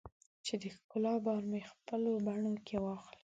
[0.45, 3.17] چې د ښکلا بار مې خپلو بڼو کې واخلې